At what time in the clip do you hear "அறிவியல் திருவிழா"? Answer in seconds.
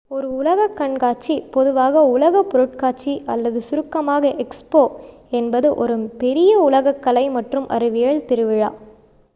7.69-8.71